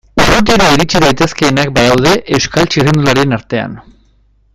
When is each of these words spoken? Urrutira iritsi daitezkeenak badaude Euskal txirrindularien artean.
Urrutira 0.21 0.69
iritsi 0.77 1.01
daitezkeenak 1.03 1.73
badaude 1.75 2.13
Euskal 2.39 2.71
txirrindularien 2.73 3.37
artean. 3.39 3.77